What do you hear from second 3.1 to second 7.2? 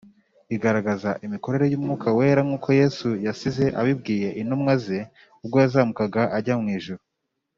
yasize abibwiye intumwa ze ubwo yazamukaga ajya mu ijuru.